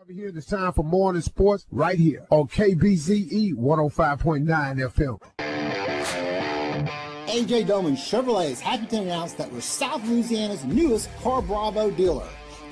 Over 0.00 0.12
here, 0.12 0.28
it's 0.28 0.46
time 0.46 0.72
for 0.72 0.84
morning 0.84 1.22
sports 1.22 1.66
right 1.72 1.98
here 1.98 2.24
on 2.30 2.46
KBZE 2.46 3.54
105.9 3.54 4.46
FM. 4.94 5.18
AJ 7.26 7.66
Doman 7.66 7.96
Chevrolet 7.96 8.50
is 8.50 8.60
happy 8.60 8.86
to 8.86 9.02
announce 9.02 9.32
that 9.32 9.52
we're 9.52 9.60
South 9.60 10.06
Louisiana's 10.06 10.62
newest 10.64 11.12
Car 11.16 11.42
Bravo 11.42 11.90
dealer. 11.90 12.28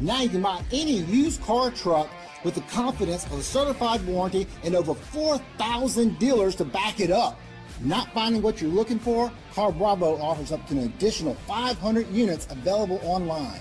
Now 0.00 0.22
you 0.22 0.30
can 0.30 0.40
buy 0.40 0.62
any 0.72 1.00
used 1.00 1.42
car 1.42 1.70
truck 1.70 2.08
with 2.42 2.54
the 2.54 2.62
confidence 2.62 3.26
of 3.26 3.34
a 3.34 3.42
certified 3.42 4.02
warranty 4.06 4.46
and 4.64 4.74
over 4.74 4.94
4,000 4.94 6.18
dealers 6.18 6.54
to 6.54 6.64
back 6.64 7.00
it 7.00 7.10
up. 7.10 7.38
Not 7.82 8.10
finding 8.14 8.40
what 8.40 8.62
you're 8.62 8.70
looking 8.70 8.98
for? 8.98 9.30
Car 9.52 9.72
Bravo 9.72 10.16
offers 10.22 10.52
up 10.52 10.66
to 10.68 10.72
an 10.72 10.84
additional 10.84 11.34
500 11.46 12.08
units 12.08 12.46
available 12.50 12.98
online. 13.02 13.60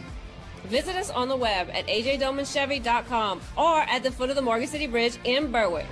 Visit 0.66 0.96
us 0.96 1.10
on 1.10 1.30
the 1.30 1.36
web 1.36 1.70
at 1.74 1.88
ajdomanchevy.com 1.88 3.42
or 3.58 3.80
at 3.82 4.04
the 4.04 4.12
foot 4.12 4.30
of 4.30 4.36
the 4.36 4.42
Morgan 4.42 4.68
City 4.68 4.88
Bridge 4.88 5.18
in 5.24 5.52
Berwick. 5.52 5.86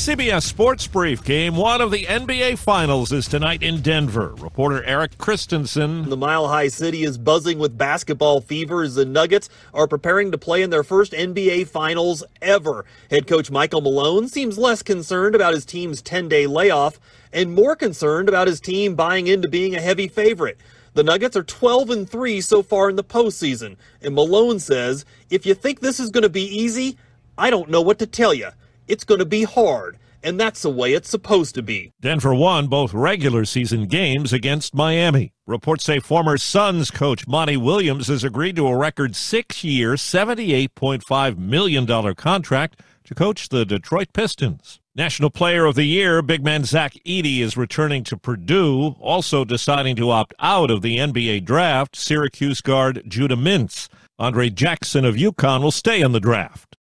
CBS 0.00 0.44
Sports 0.44 0.86
Brief 0.86 1.22
Game 1.22 1.56
one 1.56 1.82
of 1.82 1.90
the 1.90 2.06
NBA 2.06 2.56
Finals 2.56 3.12
is 3.12 3.28
tonight 3.28 3.62
in 3.62 3.82
Denver. 3.82 4.34
Reporter 4.38 4.82
Eric 4.84 5.18
Christensen. 5.18 6.08
The 6.08 6.16
Mile 6.16 6.48
High 6.48 6.68
City 6.68 7.04
is 7.04 7.18
buzzing 7.18 7.58
with 7.58 7.76
basketball 7.76 8.40
fever 8.40 8.82
as 8.82 8.94
the 8.94 9.04
Nuggets 9.04 9.50
are 9.74 9.86
preparing 9.86 10.32
to 10.32 10.38
play 10.38 10.62
in 10.62 10.70
their 10.70 10.82
first 10.82 11.12
NBA 11.12 11.68
Finals 11.68 12.24
ever. 12.40 12.86
Head 13.10 13.26
coach 13.26 13.50
Michael 13.50 13.82
Malone 13.82 14.26
seems 14.26 14.56
less 14.56 14.82
concerned 14.82 15.34
about 15.34 15.52
his 15.52 15.66
team's 15.66 16.00
10 16.00 16.30
day 16.30 16.46
layoff 16.46 16.98
and 17.30 17.52
more 17.52 17.76
concerned 17.76 18.30
about 18.30 18.48
his 18.48 18.58
team 18.58 18.94
buying 18.94 19.26
into 19.26 19.48
being 19.48 19.74
a 19.74 19.82
heavy 19.82 20.08
favorite. 20.08 20.58
The 20.94 21.04
Nuggets 21.04 21.36
are 21.36 21.44
12 21.44 21.90
and 21.90 22.08
3 22.08 22.40
so 22.40 22.62
far 22.62 22.88
in 22.88 22.96
the 22.96 23.04
postseason, 23.04 23.76
and 24.00 24.14
Malone 24.14 24.60
says, 24.60 25.04
if 25.28 25.44
you 25.44 25.52
think 25.52 25.80
this 25.80 26.00
is 26.00 26.08
going 26.08 26.22
to 26.22 26.30
be 26.30 26.46
easy, 26.46 26.96
I 27.36 27.50
don't 27.50 27.68
know 27.68 27.82
what 27.82 27.98
to 27.98 28.06
tell 28.06 28.32
you. 28.32 28.48
It's 28.90 29.04
going 29.04 29.20
to 29.20 29.24
be 29.24 29.44
hard, 29.44 29.98
and 30.20 30.38
that's 30.40 30.62
the 30.62 30.68
way 30.68 30.94
it's 30.94 31.08
supposed 31.08 31.54
to 31.54 31.62
be. 31.62 31.92
Denver 32.00 32.34
won 32.34 32.66
both 32.66 32.92
regular 32.92 33.44
season 33.44 33.86
games 33.86 34.32
against 34.32 34.74
Miami. 34.74 35.32
Reports 35.46 35.84
say 35.84 36.00
former 36.00 36.36
Suns 36.36 36.90
coach 36.90 37.28
Monty 37.28 37.56
Williams 37.56 38.08
has 38.08 38.24
agreed 38.24 38.56
to 38.56 38.66
a 38.66 38.76
record 38.76 39.14
six 39.14 39.62
year, 39.62 39.92
$78.5 39.94 41.38
million 41.38 42.14
contract 42.16 42.80
to 43.04 43.14
coach 43.14 43.48
the 43.48 43.64
Detroit 43.64 44.08
Pistons. 44.12 44.80
National 44.96 45.30
Player 45.30 45.66
of 45.66 45.76
the 45.76 45.84
Year, 45.84 46.20
big 46.20 46.44
man 46.44 46.64
Zach 46.64 46.94
Edey 47.06 47.38
is 47.38 47.56
returning 47.56 48.02
to 48.02 48.16
Purdue, 48.16 48.96
also 48.98 49.44
deciding 49.44 49.94
to 49.94 50.10
opt 50.10 50.34
out 50.40 50.68
of 50.68 50.82
the 50.82 50.98
NBA 50.98 51.44
draft. 51.44 51.94
Syracuse 51.94 52.60
guard 52.60 53.04
Judah 53.06 53.36
Mintz. 53.36 53.88
Andre 54.18 54.50
Jackson 54.50 55.04
of 55.04 55.14
UConn 55.14 55.62
will 55.62 55.70
stay 55.70 56.00
in 56.00 56.10
the 56.10 56.18
draft. 56.18 56.76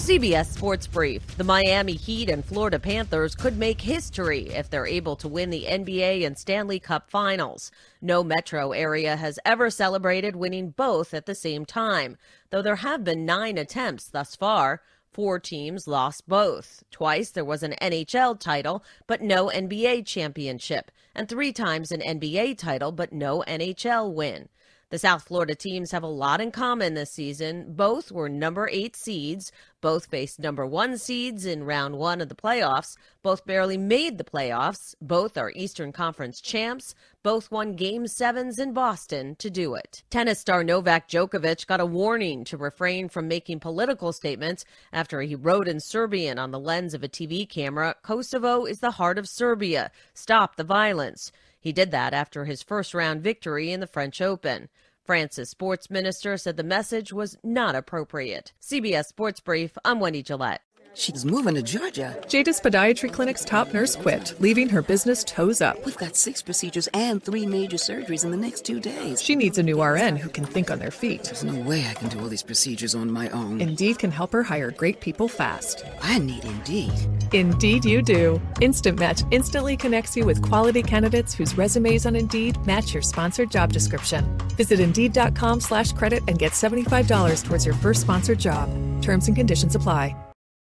CBS 0.00 0.46
Sports 0.46 0.86
Brief. 0.86 1.36
The 1.36 1.44
Miami 1.44 1.92
Heat 1.92 2.30
and 2.30 2.42
Florida 2.42 2.78
Panthers 2.78 3.34
could 3.34 3.58
make 3.58 3.82
history 3.82 4.48
if 4.48 4.70
they're 4.70 4.86
able 4.86 5.14
to 5.16 5.28
win 5.28 5.50
the 5.50 5.66
NBA 5.68 6.26
and 6.26 6.38
Stanley 6.38 6.80
Cup 6.80 7.10
finals. 7.10 7.70
No 8.00 8.24
metro 8.24 8.72
area 8.72 9.16
has 9.16 9.38
ever 9.44 9.68
celebrated 9.68 10.34
winning 10.34 10.70
both 10.70 11.12
at 11.12 11.26
the 11.26 11.34
same 11.34 11.66
time, 11.66 12.16
though 12.48 12.62
there 12.62 12.76
have 12.76 13.04
been 13.04 13.26
nine 13.26 13.58
attempts 13.58 14.08
thus 14.08 14.34
far. 14.34 14.80
Four 15.12 15.38
teams 15.38 15.86
lost 15.86 16.26
both. 16.26 16.82
Twice 16.90 17.30
there 17.30 17.44
was 17.44 17.62
an 17.62 17.74
NHL 17.82 18.40
title, 18.40 18.82
but 19.06 19.20
no 19.20 19.48
NBA 19.48 20.06
championship, 20.06 20.90
and 21.14 21.28
three 21.28 21.52
times 21.52 21.92
an 21.92 22.00
NBA 22.00 22.56
title, 22.56 22.90
but 22.90 23.12
no 23.12 23.44
NHL 23.46 24.14
win. 24.14 24.48
The 24.90 24.98
South 24.98 25.22
Florida 25.22 25.54
teams 25.54 25.92
have 25.92 26.02
a 26.02 26.08
lot 26.08 26.40
in 26.40 26.50
common 26.50 26.94
this 26.94 27.12
season. 27.12 27.74
Both 27.74 28.10
were 28.10 28.28
number 28.28 28.68
eight 28.72 28.96
seeds. 28.96 29.52
Both 29.80 30.06
faced 30.06 30.40
number 30.40 30.66
one 30.66 30.98
seeds 30.98 31.46
in 31.46 31.62
round 31.62 31.96
one 31.96 32.20
of 32.20 32.28
the 32.28 32.34
playoffs. 32.34 32.96
Both 33.22 33.46
barely 33.46 33.78
made 33.78 34.18
the 34.18 34.24
playoffs. 34.24 34.96
Both 35.00 35.38
are 35.38 35.52
Eastern 35.54 35.92
Conference 35.92 36.40
champs. 36.40 36.96
Both 37.22 37.52
won 37.52 37.76
game 37.76 38.08
sevens 38.08 38.58
in 38.58 38.72
Boston 38.72 39.36
to 39.36 39.48
do 39.48 39.76
it. 39.76 40.02
Tennis 40.10 40.40
star 40.40 40.64
Novak 40.64 41.08
Djokovic 41.08 41.68
got 41.68 41.78
a 41.78 41.86
warning 41.86 42.42
to 42.42 42.56
refrain 42.56 43.08
from 43.08 43.28
making 43.28 43.60
political 43.60 44.12
statements 44.12 44.64
after 44.92 45.20
he 45.20 45.36
wrote 45.36 45.68
in 45.68 45.78
Serbian 45.78 46.36
on 46.36 46.50
the 46.50 46.58
lens 46.58 46.94
of 46.94 47.04
a 47.04 47.08
TV 47.08 47.48
camera 47.48 47.94
Kosovo 48.02 48.64
is 48.64 48.80
the 48.80 48.90
heart 48.90 49.18
of 49.18 49.28
Serbia. 49.28 49.92
Stop 50.14 50.56
the 50.56 50.64
violence. 50.64 51.30
He 51.60 51.72
did 51.72 51.90
that 51.90 52.14
after 52.14 52.46
his 52.46 52.62
first 52.62 52.94
round 52.94 53.22
victory 53.22 53.70
in 53.70 53.80
the 53.80 53.86
French 53.86 54.20
Open. 54.20 54.68
France's 55.04 55.50
sports 55.50 55.90
minister 55.90 56.36
said 56.36 56.56
the 56.56 56.62
message 56.62 57.12
was 57.12 57.36
not 57.42 57.74
appropriate. 57.74 58.52
CBS 58.60 59.06
Sports 59.06 59.40
Brief, 59.40 59.76
I'm 59.84 60.00
Wendy 60.00 60.22
Gillette. 60.22 60.62
She's 60.94 61.24
moving 61.24 61.54
to 61.54 61.62
Georgia. 61.62 62.16
Jada's 62.26 62.60
Podiatry 62.60 63.12
Clinic's 63.12 63.44
top 63.44 63.72
nurse 63.72 63.96
quit, 63.96 64.34
leaving 64.40 64.68
her 64.68 64.82
business 64.82 65.22
toes 65.24 65.60
up. 65.60 65.84
We've 65.86 65.96
got 65.96 66.16
six 66.16 66.42
procedures 66.42 66.88
and 66.88 67.22
three 67.22 67.46
major 67.46 67.76
surgeries 67.76 68.24
in 68.24 68.30
the 68.30 68.36
next 68.36 68.64
two 68.64 68.80
days. 68.80 69.22
She 69.22 69.36
needs 69.36 69.58
a 69.58 69.62
new 69.62 69.82
RN 69.82 70.16
who 70.16 70.28
can 70.28 70.44
think 70.44 70.70
on 70.70 70.78
their 70.78 70.90
feet. 70.90 71.24
There's 71.24 71.44
no 71.44 71.58
way 71.60 71.86
I 71.88 71.94
can 71.94 72.08
do 72.08 72.20
all 72.20 72.28
these 72.28 72.42
procedures 72.42 72.94
on 72.94 73.10
my 73.10 73.28
own. 73.30 73.60
Indeed 73.60 73.98
can 73.98 74.10
help 74.10 74.32
her 74.32 74.42
hire 74.42 74.70
great 74.70 75.00
people 75.00 75.28
fast. 75.28 75.84
I 76.02 76.18
need 76.18 76.44
Indeed. 76.44 76.92
Indeed, 77.32 77.84
you 77.84 78.02
do. 78.02 78.40
Instant 78.60 78.98
Match 78.98 79.22
instantly 79.30 79.76
connects 79.76 80.16
you 80.16 80.26
with 80.26 80.42
quality 80.42 80.82
candidates 80.82 81.32
whose 81.32 81.56
resumes 81.56 82.04
on 82.04 82.16
Indeed 82.16 82.58
match 82.66 82.92
your 82.92 83.02
sponsored 83.02 83.50
job 83.50 83.72
description. 83.72 84.26
Visit 84.56 84.80
Indeed.com 84.80 85.60
slash 85.60 85.92
credit 85.92 86.22
and 86.26 86.38
get 86.38 86.52
$75 86.52 87.44
towards 87.44 87.64
your 87.64 87.74
first 87.76 88.00
sponsored 88.00 88.38
job. 88.38 88.68
Terms 89.00 89.28
and 89.28 89.36
conditions 89.36 89.74
apply. 89.76 90.14